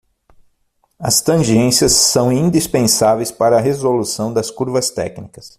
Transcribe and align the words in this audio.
As 0.99 1.21
tangências 1.21 1.91
são 1.91 2.31
indispensáveis 2.31 3.31
para 3.31 3.59
a 3.59 3.61
resolução 3.61 4.33
das 4.33 4.49
curvas 4.49 4.89
técnicas. 4.89 5.49